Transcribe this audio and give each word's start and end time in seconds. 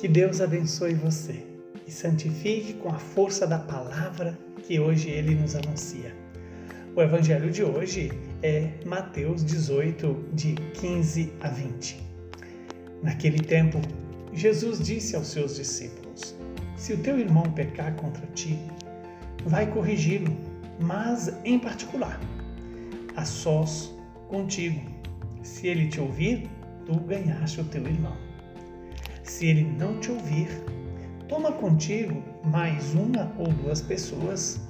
Que 0.00 0.08
Deus 0.08 0.40
abençoe 0.40 0.94
você 0.94 1.44
e 1.86 1.90
santifique 1.90 2.72
com 2.72 2.88
a 2.88 2.98
força 2.98 3.46
da 3.46 3.58
palavra 3.58 4.38
que 4.66 4.80
hoje 4.80 5.10
ele 5.10 5.34
nos 5.34 5.54
anuncia. 5.54 6.16
O 6.96 7.02
evangelho 7.02 7.50
de 7.50 7.62
hoje 7.62 8.10
é 8.42 8.70
Mateus 8.86 9.44
18, 9.44 10.28
de 10.32 10.54
15 10.54 11.34
a 11.42 11.48
20. 11.48 12.00
Naquele 13.02 13.42
tempo, 13.42 13.78
Jesus 14.32 14.78
disse 14.78 15.16
aos 15.16 15.26
seus 15.26 15.56
discípulos: 15.56 16.34
Se 16.78 16.94
o 16.94 16.98
teu 17.02 17.18
irmão 17.18 17.52
pecar 17.52 17.94
contra 17.96 18.26
ti, 18.28 18.58
vai 19.44 19.70
corrigi-lo, 19.70 20.34
mas 20.80 21.30
em 21.44 21.58
particular, 21.58 22.18
a 23.14 23.26
sós 23.26 23.94
contigo. 24.28 24.80
Se 25.42 25.66
ele 25.66 25.88
te 25.88 26.00
ouvir, 26.00 26.48
tu 26.86 26.98
ganhaste 27.00 27.60
o 27.60 27.64
teu 27.64 27.86
irmão. 27.86 28.29
Se 29.30 29.46
ele 29.46 29.62
não 29.62 30.00
te 30.00 30.10
ouvir, 30.10 30.48
toma 31.28 31.52
contigo 31.52 32.20
mais 32.44 32.94
uma 32.94 33.32
ou 33.38 33.46
duas 33.46 33.80
pessoas, 33.80 34.60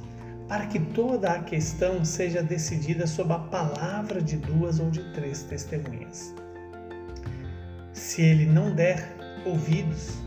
para 0.47 0.67
que 0.67 0.79
toda 0.79 1.33
a 1.33 1.43
questão 1.43 2.05
seja 2.05 2.43
decidida 2.43 3.07
sob 3.07 3.33
a 3.33 3.39
palavra 3.39 4.21
de 4.21 4.37
duas 4.37 4.79
ou 4.79 4.91
de 4.91 5.03
três 5.15 5.43
testemunhas. 5.45 6.35
Se 7.95 8.21
ele 8.21 8.45
não 8.45 8.73
der 8.75 9.17
ouvidos, 9.47 10.19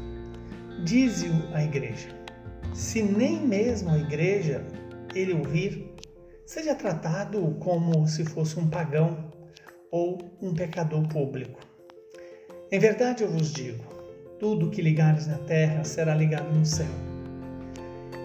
dize-o 0.84 1.56
à 1.56 1.64
igreja. 1.64 2.10
Se 2.74 3.04
nem 3.04 3.40
mesmo 3.40 3.92
a 3.92 4.00
igreja 4.00 4.66
ele 5.14 5.34
ouvir, 5.34 5.94
seja 6.44 6.74
tratado 6.74 7.56
como 7.60 8.08
se 8.08 8.26
fosse 8.26 8.60
um 8.60 8.68
pagão 8.68 9.32
ou 9.92 10.18
um 10.42 10.56
pecador 10.56 11.08
público. 11.08 11.62
Em 12.72 12.80
verdade 12.80 13.24
eu 13.24 13.30
vos 13.30 13.54
digo: 13.54 13.93
tudo 14.40 14.70
que 14.70 14.82
ligares 14.82 15.28
na 15.28 15.38
terra 15.40 15.84
será 15.84 16.16
ligado 16.16 16.52
no 16.54 16.66
céu, 16.66 16.88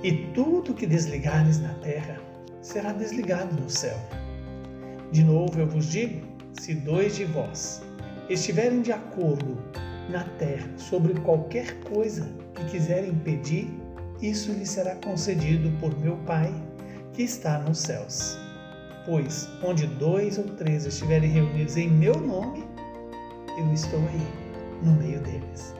e 0.03 0.12
tudo 0.33 0.75
que 0.75 0.87
desligares 0.87 1.61
na 1.61 1.75
terra 1.75 2.20
será 2.62 2.92
desligado 2.92 3.55
no 3.61 3.69
céu. 3.69 3.97
De 5.11 5.25
novo 5.25 5.59
eu 5.59 5.67
vos 5.67 5.87
digo: 5.87 6.27
se 6.61 6.75
dois 6.75 7.17
de 7.17 7.25
vós 7.25 7.83
estiverem 8.28 8.83
de 8.83 8.92
acordo 8.92 9.59
na 10.09 10.25
terra 10.39 10.69
sobre 10.77 11.15
qualquer 11.20 11.78
coisa 11.81 12.28
que 12.55 12.65
quiserem 12.67 13.15
pedir, 13.17 13.69
isso 14.20 14.53
lhe 14.53 14.67
será 14.67 14.95
concedido 14.97 15.70
por 15.78 15.97
meu 16.00 16.17
Pai 16.19 16.53
que 17.12 17.22
está 17.22 17.59
nos 17.59 17.78
céus. 17.78 18.39
Pois 19.05 19.48
onde 19.62 19.87
dois 19.87 20.39
ou 20.39 20.45
três 20.45 20.84
estiverem 20.84 21.31
reunidos 21.31 21.77
em 21.77 21.89
meu 21.89 22.15
nome, 22.15 22.65
eu 23.59 23.72
estou 23.72 24.00
aí, 24.00 24.27
no 24.83 24.93
meio 24.93 25.20
deles 25.20 25.78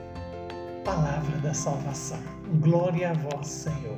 palavra 0.83 1.37
da 1.39 1.53
salvação. 1.53 2.19
Glória 2.61 3.11
a 3.11 3.13
vós, 3.13 3.47
Senhor. 3.47 3.97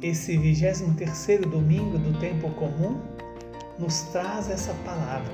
Esse 0.00 0.36
23 0.36 1.40
domingo 1.40 1.98
do 1.98 2.18
tempo 2.20 2.50
comum 2.50 3.00
nos 3.78 4.02
traz 4.12 4.48
essa 4.48 4.72
palavra 4.84 5.32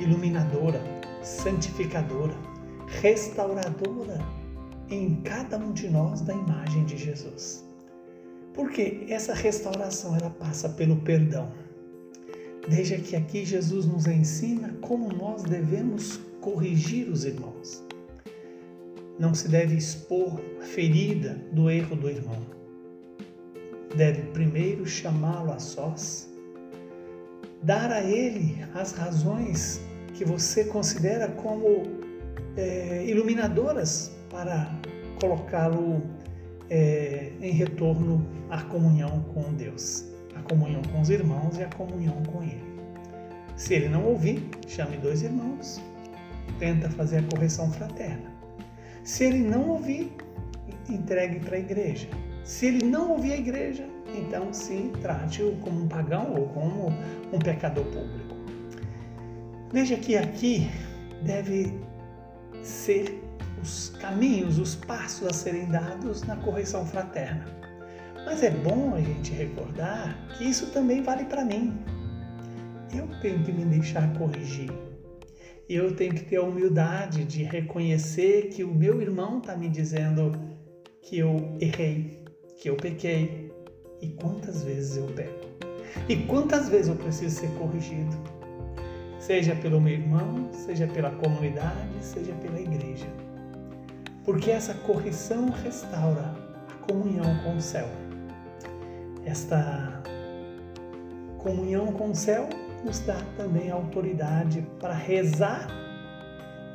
iluminadora, 0.00 0.82
santificadora, 1.22 2.34
restauradora 2.86 4.18
em 4.90 5.16
cada 5.22 5.56
um 5.58 5.72
de 5.72 5.88
nós 5.88 6.20
da 6.20 6.34
imagem 6.34 6.84
de 6.84 6.96
Jesus. 6.96 7.64
Porque 8.54 9.06
essa 9.08 9.34
restauração 9.34 10.16
ela 10.16 10.30
passa 10.30 10.68
pelo 10.68 10.96
perdão. 10.96 11.50
Veja 12.68 12.98
que 12.98 13.16
aqui 13.16 13.44
Jesus 13.44 13.86
nos 13.86 14.06
ensina 14.06 14.76
como 14.80 15.12
nós 15.12 15.42
devemos 15.42 16.20
corrigir 16.40 17.08
os 17.08 17.24
irmãos 17.24 17.85
não 19.18 19.34
se 19.34 19.48
deve 19.48 19.76
expor 19.76 20.40
a 20.60 20.64
ferida 20.64 21.38
do 21.52 21.70
erro 21.70 21.96
do 21.96 22.08
irmão. 22.08 22.40
Deve 23.96 24.22
primeiro 24.32 24.84
chamá-lo 24.86 25.52
a 25.52 25.58
sós, 25.58 26.28
dar 27.62 27.90
a 27.90 28.02
ele 28.02 28.64
as 28.74 28.92
razões 28.92 29.80
que 30.14 30.24
você 30.24 30.64
considera 30.64 31.28
como 31.28 31.82
é, 32.56 33.04
iluminadoras 33.06 34.12
para 34.30 34.70
colocá-lo 35.20 36.02
é, 36.68 37.32
em 37.40 37.52
retorno 37.52 38.26
à 38.50 38.62
comunhão 38.62 39.22
com 39.34 39.54
Deus, 39.54 40.04
a 40.34 40.42
comunhão 40.42 40.82
com 40.92 41.00
os 41.00 41.10
irmãos 41.10 41.56
e 41.58 41.62
a 41.62 41.68
comunhão 41.68 42.22
com 42.24 42.42
Ele. 42.42 42.64
Se 43.56 43.74
ele 43.74 43.88
não 43.88 44.04
ouvir, 44.04 44.46
chame 44.66 44.98
dois 44.98 45.22
irmãos, 45.22 45.80
tenta 46.58 46.90
fazer 46.90 47.18
a 47.18 47.22
correção 47.22 47.72
fraterna. 47.72 48.35
Se 49.06 49.22
ele 49.22 49.38
não 49.38 49.68
ouvir, 49.68 50.12
entregue 50.88 51.38
para 51.38 51.54
a 51.54 51.60
igreja. 51.60 52.08
Se 52.42 52.66
ele 52.66 52.84
não 52.84 53.12
ouvir 53.12 53.34
a 53.34 53.36
igreja, 53.36 53.86
então 54.12 54.52
sim, 54.52 54.90
trate-o 55.00 55.54
como 55.58 55.84
um 55.84 55.86
pagão 55.86 56.34
ou 56.34 56.48
como 56.48 56.88
um 57.32 57.38
pecador 57.38 57.84
público. 57.84 58.34
Veja 59.72 59.96
que 59.96 60.16
aqui 60.16 60.68
deve 61.22 61.72
ser 62.64 63.22
os 63.62 63.90
caminhos, 64.00 64.58
os 64.58 64.74
passos 64.74 65.28
a 65.28 65.32
serem 65.32 65.66
dados 65.66 66.24
na 66.24 66.34
correção 66.38 66.84
fraterna. 66.84 67.46
Mas 68.24 68.42
é 68.42 68.50
bom 68.50 68.92
a 68.96 69.00
gente 69.00 69.32
recordar 69.32 70.18
que 70.36 70.42
isso 70.42 70.66
também 70.72 71.00
vale 71.04 71.26
para 71.26 71.44
mim. 71.44 71.78
Eu 72.92 73.08
tenho 73.22 73.40
que 73.44 73.52
me 73.52 73.66
deixar 73.66 74.12
corrigir 74.14 74.72
eu 75.68 75.94
tenho 75.96 76.14
que 76.14 76.24
ter 76.24 76.36
a 76.36 76.42
humildade 76.42 77.24
de 77.24 77.42
reconhecer 77.42 78.50
que 78.50 78.62
o 78.62 78.72
meu 78.72 79.02
irmão 79.02 79.38
está 79.38 79.56
me 79.56 79.68
dizendo 79.68 80.32
que 81.02 81.18
eu 81.18 81.56
errei, 81.60 82.24
que 82.60 82.70
eu 82.70 82.76
pequei. 82.76 83.50
E 84.00 84.08
quantas 84.08 84.62
vezes 84.62 84.96
eu 84.96 85.06
peco? 85.06 85.46
E 86.08 86.16
quantas 86.16 86.68
vezes 86.68 86.88
eu 86.88 86.96
preciso 86.96 87.34
ser 87.40 87.50
corrigido? 87.58 88.16
Seja 89.18 89.56
pelo 89.56 89.80
meu 89.80 89.94
irmão, 89.94 90.48
seja 90.52 90.86
pela 90.86 91.10
comunidade, 91.10 91.96
seja 92.00 92.32
pela 92.34 92.60
igreja. 92.60 93.06
Porque 94.24 94.50
essa 94.50 94.74
correção 94.74 95.50
restaura 95.50 96.34
a 96.68 96.86
comunhão 96.86 97.36
com 97.42 97.56
o 97.56 97.60
céu. 97.60 97.88
Esta 99.24 100.02
comunhão 101.38 101.86
com 101.92 102.10
o 102.10 102.14
céu 102.14 102.48
nos 102.84 103.00
dá 103.00 103.18
também 103.36 103.70
autoridade 103.70 104.66
para 104.80 104.94
rezar 104.94 105.68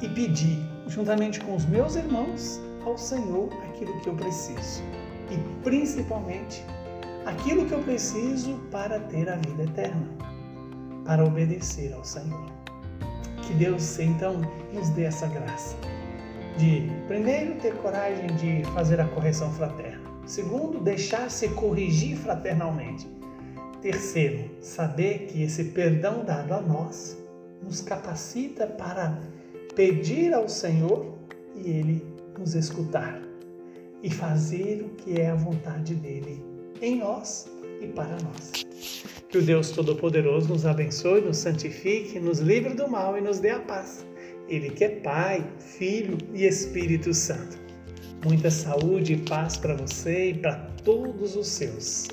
e 0.01 0.09
pedir, 0.09 0.59
juntamente 0.87 1.39
com 1.39 1.55
os 1.55 1.65
meus 1.65 1.95
irmãos, 1.95 2.59
ao 2.85 2.97
Senhor 2.97 3.49
aquilo 3.69 3.99
que 4.01 4.09
eu 4.09 4.15
preciso. 4.15 4.83
E 5.29 5.37
principalmente 5.63 6.65
aquilo 7.25 7.65
que 7.65 7.73
eu 7.73 7.79
preciso 7.83 8.55
para 8.71 8.99
ter 8.99 9.29
a 9.29 9.35
vida 9.35 9.63
eterna, 9.63 10.07
para 11.05 11.23
obedecer 11.23 11.93
ao 11.93 12.03
Senhor. 12.03 12.45
Que 13.43 13.53
Deus 13.53 13.99
então 13.99 14.41
nos 14.73 14.89
dê 14.89 15.03
essa 15.03 15.27
graça 15.27 15.75
de, 16.57 16.89
primeiro, 17.07 17.55
ter 17.55 17.75
coragem 17.77 18.27
de 18.35 18.63
fazer 18.71 18.99
a 18.99 19.07
correção 19.07 19.51
fraterna. 19.53 20.01
Segundo, 20.25 20.79
deixar-se 20.79 21.49
corrigir 21.49 22.17
fraternalmente 22.17 23.07
Terceiro, 23.81 24.51
saber 24.61 25.25
que 25.25 25.41
esse 25.41 25.65
perdão 25.65 26.23
dado 26.23 26.53
a 26.53 26.61
nós 26.61 27.17
nos 27.63 27.81
capacita 27.81 28.67
para 28.67 29.19
pedir 29.75 30.33
ao 30.33 30.47
Senhor 30.47 31.17
e 31.55 31.69
Ele 31.69 32.05
nos 32.37 32.53
escutar 32.53 33.19
e 34.03 34.09
fazer 34.09 34.83
o 34.83 34.89
que 34.89 35.19
é 35.19 35.31
a 35.31 35.35
vontade 35.35 35.95
dele 35.95 36.43
em 36.79 36.99
nós 36.99 37.49
e 37.81 37.87
para 37.87 38.17
nós. 38.21 38.51
Que 39.29 39.39
o 39.39 39.41
Deus 39.41 39.71
Todo-Poderoso 39.71 40.49
nos 40.49 40.65
abençoe, 40.65 41.21
nos 41.21 41.37
santifique, 41.37 42.19
nos 42.19 42.39
livre 42.39 42.75
do 42.75 42.87
mal 42.87 43.17
e 43.17 43.21
nos 43.21 43.39
dê 43.39 43.49
a 43.49 43.59
paz. 43.59 44.05
Ele 44.47 44.69
que 44.69 44.83
é 44.83 44.89
Pai, 44.89 45.43
Filho 45.57 46.17
e 46.33 46.45
Espírito 46.45 47.13
Santo. 47.13 47.57
Muita 48.23 48.51
saúde 48.51 49.13
e 49.13 49.17
paz 49.17 49.57
para 49.57 49.75
você 49.75 50.31
e 50.31 50.33
para 50.35 50.55
todos 50.83 51.35
os 51.35 51.47
seus. 51.47 52.07